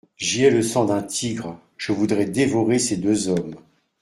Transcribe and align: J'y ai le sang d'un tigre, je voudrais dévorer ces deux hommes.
J'y 0.17 0.45
ai 0.45 0.49
le 0.49 0.63
sang 0.63 0.85
d'un 0.85 1.03
tigre, 1.03 1.59
je 1.77 1.91
voudrais 1.91 2.25
dévorer 2.25 2.79
ces 2.79 2.97
deux 2.97 3.27
hommes. 3.27 3.55